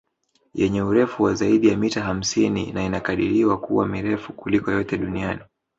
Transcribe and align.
Yenye 0.53 0.81
urefu 0.81 1.23
wa 1.23 1.33
zaidi 1.33 1.67
ya 1.67 1.77
mita 1.77 2.01
hamsini 2.03 2.71
na 2.71 2.83
inakadiliwa 2.85 3.57
kuwa 3.59 3.87
mirefu 3.87 4.33
kuliko 4.33 4.71
yote 4.71 4.97
duniani 4.97 5.41